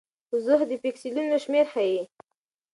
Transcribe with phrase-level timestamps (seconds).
[0.33, 1.99] وضوح د پیکسلونو شمېر ښيي.